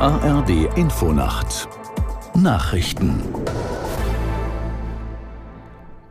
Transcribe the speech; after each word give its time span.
ARD 0.00 0.76
Infonacht 0.76 1.68
Nachrichten 2.34 3.22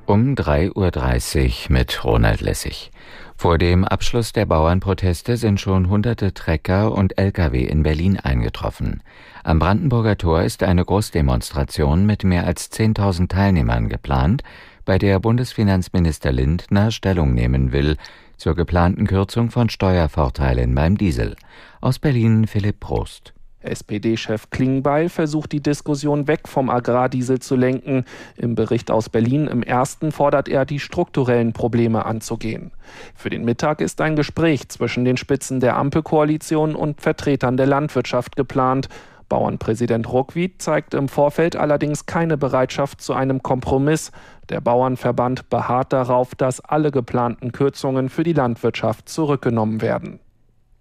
um 0.05 0.35
3.30 0.35 1.65
Uhr 1.69 1.73
mit 1.73 2.03
Ronald 2.05 2.39
Lessig. 2.39 2.91
Vor 3.35 3.57
dem 3.57 3.83
Abschluss 3.83 4.31
der 4.31 4.45
Bauernproteste 4.45 5.35
sind 5.35 5.59
schon 5.59 5.89
hunderte 5.89 6.33
Trecker 6.33 6.93
und 6.93 7.17
Lkw 7.17 7.61
in 7.63 7.83
Berlin 7.83 8.17
eingetroffen. 8.17 9.03
Am 9.43 9.59
Brandenburger 9.59 10.17
Tor 10.17 10.43
ist 10.43 10.63
eine 10.63 10.85
Großdemonstration 10.85 12.05
mit 12.05 12.23
mehr 12.23 12.45
als 12.45 12.71
10.000 12.71 13.27
Teilnehmern 13.27 13.89
geplant, 13.89 14.43
bei 14.85 14.97
der 14.97 15.19
Bundesfinanzminister 15.19 16.31
Lindner 16.31 16.91
Stellung 16.91 17.33
nehmen 17.33 17.73
will 17.73 17.97
zur 18.37 18.55
geplanten 18.55 19.07
Kürzung 19.07 19.51
von 19.51 19.69
Steuervorteilen 19.69 20.73
beim 20.73 20.97
Diesel. 20.97 21.35
Aus 21.81 21.99
Berlin 21.99 22.47
Philipp 22.47 22.79
Prost. 22.79 23.33
SPD-Chef 23.63 24.49
Klingbeil 24.49 25.09
versucht 25.09 25.51
die 25.51 25.61
Diskussion 25.61 26.27
weg 26.27 26.47
vom 26.47 26.69
Agrardiesel 26.69 27.39
zu 27.39 27.55
lenken. 27.55 28.05
Im 28.37 28.55
Bericht 28.55 28.91
aus 28.91 29.09
Berlin 29.09 29.47
im 29.47 29.63
ersten 29.63 30.11
fordert 30.11 30.47
er, 30.47 30.65
die 30.65 30.79
strukturellen 30.79 31.53
Probleme 31.53 32.05
anzugehen. 32.05 32.71
Für 33.15 33.29
den 33.29 33.45
Mittag 33.45 33.81
ist 33.81 34.01
ein 34.01 34.15
Gespräch 34.15 34.69
zwischen 34.69 35.05
den 35.05 35.17
Spitzen 35.17 35.59
der 35.59 35.77
Ampelkoalition 35.77 36.75
und 36.75 37.01
Vertretern 37.01 37.57
der 37.57 37.67
Landwirtschaft 37.67 38.35
geplant. 38.35 38.89
Bauernpräsident 39.29 40.11
Ruckwied 40.11 40.61
zeigt 40.61 40.93
im 40.93 41.07
Vorfeld 41.07 41.55
allerdings 41.55 42.05
keine 42.05 42.37
Bereitschaft 42.37 43.01
zu 43.01 43.13
einem 43.13 43.41
Kompromiss. 43.41 44.11
Der 44.49 44.61
Bauernverband 44.61 45.49
beharrt 45.49 45.91
darauf, 45.91 46.35
dass 46.35 46.59
alle 46.59 46.91
geplanten 46.91 47.51
Kürzungen 47.51 48.09
für 48.09 48.23
die 48.23 48.33
Landwirtschaft 48.33 49.09
zurückgenommen 49.09 49.81
werden. 49.81 50.19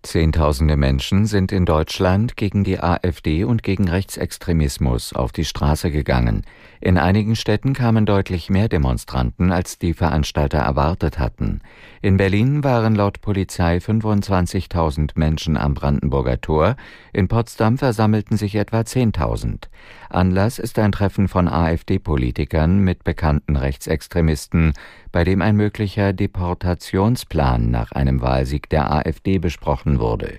Zehntausende 0.02 0.77
Menschen 0.77 1.27
sind 1.27 1.53
in 1.53 1.64
Deutschland 1.64 2.36
gegen 2.36 2.64
die 2.64 2.81
AfD 2.81 3.45
und 3.45 3.62
gegen 3.62 3.89
Rechtsextremismus 3.89 5.12
auf 5.12 5.31
die 5.31 5.44
Straße 5.44 5.92
gegangen. 5.92 6.42
In 6.81 6.98
einigen 6.98 7.36
Städten 7.36 7.72
kamen 7.72 8.05
deutlich 8.05 8.50
mehr 8.50 8.69
Demonstranten, 8.69 9.53
als 9.53 9.78
die 9.78 9.94
Veranstalter 9.94 10.59
erwartet 10.59 11.20
hatten. 11.20 11.61
In 12.00 12.17
Berlin 12.17 12.64
waren 12.64 12.97
laut 12.97 13.20
Polizei 13.20 13.77
25.000 13.77 15.12
Menschen 15.14 15.56
am 15.56 15.75
Brandenburger 15.75 16.41
Tor, 16.41 16.75
in 17.12 17.28
Potsdam 17.28 17.78
versammelten 17.78 18.37
sich 18.37 18.56
etwa 18.56 18.81
10.000. 18.81 19.69
Anlass 20.11 20.59
ist 20.59 20.78
ein 20.81 20.91
Treffen 20.91 21.28
von 21.28 21.47
AfD-Politikern 21.47 22.81
mit 22.81 23.05
bekannten 23.05 23.56
Rechtsextremisten, 23.56 24.72
bei 25.12 25.25
dem 25.25 25.42
ein 25.42 25.56
möglicher 25.56 26.12
Deportationsplan 26.12 27.70
nach 27.70 27.92
einem 27.92 28.20
Wahlsieg 28.20 28.69
der 28.69 28.91
AfD 28.91 29.39
besprochen 29.39 29.92
wurde. 29.98 30.39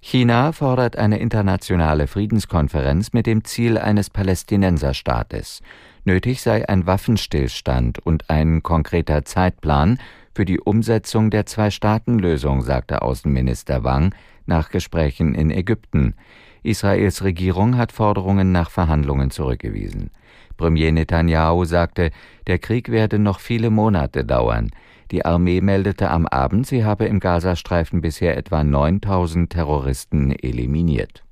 China 0.00 0.50
fordert 0.50 0.96
eine 0.96 1.20
internationale 1.20 2.08
Friedenskonferenz 2.08 3.12
mit 3.12 3.26
dem 3.26 3.44
Ziel 3.44 3.78
eines 3.78 4.10
Palästinenserstaates. 4.10 5.62
Nötig 6.04 6.42
sei 6.42 6.68
ein 6.68 6.86
Waffenstillstand 6.86 8.00
und 8.00 8.28
ein 8.28 8.64
konkreter 8.64 9.24
Zeitplan 9.24 9.98
für 10.34 10.44
die 10.44 10.58
Umsetzung 10.58 11.30
der 11.30 11.46
Zwei-Staaten-Lösung, 11.46 12.62
sagte 12.62 13.02
Außenminister 13.02 13.84
Wang 13.84 14.12
nach 14.44 14.70
Gesprächen 14.70 15.36
in 15.36 15.52
Ägypten. 15.52 16.14
Israels 16.62 17.22
Regierung 17.22 17.76
hat 17.76 17.92
Forderungen 17.92 18.52
nach 18.52 18.70
Verhandlungen 18.70 19.30
zurückgewiesen. 19.30 20.10
Premier 20.56 20.92
Netanyahu 20.92 21.64
sagte, 21.64 22.10
der 22.46 22.58
Krieg 22.58 22.90
werde 22.90 23.18
noch 23.18 23.40
viele 23.40 23.70
Monate 23.70 24.24
dauern. 24.24 24.70
Die 25.10 25.24
Armee 25.24 25.60
meldete 25.60 26.10
am 26.10 26.26
Abend, 26.26 26.66
sie 26.66 26.84
habe 26.84 27.04
im 27.06 27.20
Gazastreifen 27.20 28.00
bisher 28.00 28.36
etwa 28.36 28.64
9000 28.64 29.50
Terroristen 29.50 30.30
eliminiert. 30.30 31.24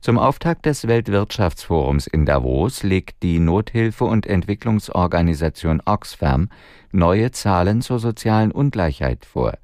Zum 0.00 0.18
Auftakt 0.18 0.64
des 0.64 0.88
Weltwirtschaftsforums 0.88 2.06
in 2.06 2.24
Davos 2.24 2.82
legt 2.82 3.22
die 3.22 3.38
Nothilfe- 3.38 4.06
und 4.06 4.26
Entwicklungsorganisation 4.26 5.82
Oxfam 5.84 6.48
neue 6.90 7.32
Zahlen 7.32 7.82
zur 7.82 7.98
sozialen 7.98 8.50
Ungleichheit 8.50 9.26
vor. 9.26 9.58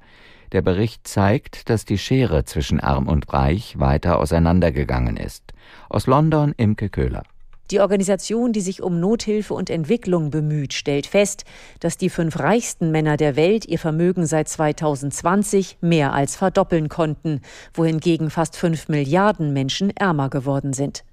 Der 0.51 0.61
Bericht 0.61 1.07
zeigt, 1.07 1.69
dass 1.69 1.85
die 1.85 1.97
Schere 1.97 2.45
zwischen 2.45 2.79
Arm 2.79 3.07
und 3.07 3.31
Reich 3.33 3.79
weiter 3.79 4.19
auseinandergegangen 4.19 5.17
ist. 5.17 5.43
Aus 5.89 6.07
London 6.07 6.53
Imke 6.55 6.89
Köhler. 6.89 7.23
Die 7.69 7.81
Organisation, 7.81 8.53
die 8.53 8.61
sich 8.61 8.81
um 8.81 9.01
Nothilfe 9.01 9.53
und 9.53 9.69
Entwicklung 9.69 10.29
bemüht, 10.29 10.73
stellt 10.73 11.05
fest, 11.05 11.43
dass 11.81 11.97
die 11.97 12.09
fünf 12.09 12.39
reichsten 12.39 12.91
Männer 12.91 13.17
der 13.17 13.35
Welt 13.35 13.65
ihr 13.65 13.77
Vermögen 13.77 14.25
seit 14.25 14.47
2020 14.47 15.79
mehr 15.81 16.13
als 16.13 16.37
verdoppeln 16.37 16.87
konnten, 16.87 17.41
wohingegen 17.73 18.29
fast 18.29 18.55
fünf 18.55 18.87
Milliarden 18.87 19.51
Menschen 19.51 19.89
ärmer 19.97 20.29
geworden 20.29 20.71
sind. 20.71 21.03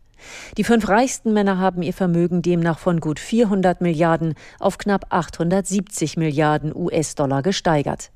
Die 0.56 0.65
fünf 0.65 0.89
reichsten 0.89 1.33
Männer 1.33 1.59
haben 1.59 1.83
ihr 1.83 1.93
Vermögen 1.93 2.41
demnach 2.41 2.78
von 2.78 3.00
gut 3.00 3.19
400 3.19 3.81
Milliarden 3.81 4.34
auf 4.61 4.78
knapp 4.78 5.06
870 5.11 6.17
Milliarden 6.17 6.75
US-Dollar 6.75 7.43
gesteigert. 7.43 8.11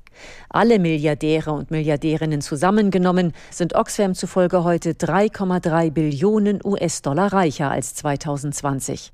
Alle 0.49 0.79
Milliardäre 0.79 1.51
und 1.51 1.71
Milliardärinnen 1.71 2.41
zusammengenommen 2.41 3.33
sind 3.51 3.75
Oxfam 3.75 4.15
zufolge 4.15 4.63
heute 4.63 4.91
3,3 4.91 5.91
Billionen 5.91 6.59
US-Dollar 6.63 7.33
reicher 7.33 7.71
als 7.71 7.95
2020. 7.95 9.13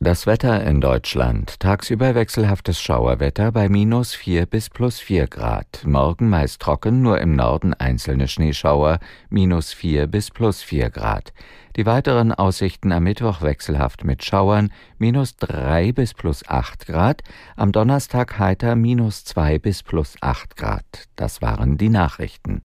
Das 0.00 0.26
Wetter 0.26 0.64
in 0.64 0.80
Deutschland. 0.80 1.60
Tagsüber 1.60 2.16
wechselhaftes 2.16 2.80
Schauerwetter 2.80 3.52
bei 3.52 3.68
minus 3.68 4.12
4 4.12 4.44
bis 4.46 4.68
plus 4.68 4.98
4 4.98 5.28
Grad. 5.28 5.84
Morgen 5.86 6.28
meist 6.28 6.60
trocken, 6.60 7.00
nur 7.00 7.20
im 7.20 7.36
Norden 7.36 7.74
einzelne 7.74 8.26
Schneeschauer, 8.26 8.98
minus 9.30 9.72
4 9.72 10.08
bis 10.08 10.32
plus 10.32 10.62
4 10.62 10.90
Grad. 10.90 11.32
Die 11.76 11.86
weiteren 11.86 12.32
Aussichten 12.32 12.90
am 12.90 13.04
Mittwoch 13.04 13.40
wechselhaft 13.40 14.02
mit 14.02 14.24
Schauern, 14.24 14.72
minus 14.98 15.36
3 15.36 15.92
bis 15.92 16.12
plus 16.12 16.46
8 16.48 16.86
Grad. 16.86 17.22
Am 17.54 17.70
Donnerstag 17.70 18.36
heiter, 18.40 18.74
minus 18.74 19.24
2 19.24 19.60
bis 19.60 19.84
plus 19.84 20.16
8 20.20 20.56
Grad. 20.56 21.06
Das 21.14 21.40
waren 21.40 21.78
die 21.78 21.88
Nachrichten. 21.88 22.62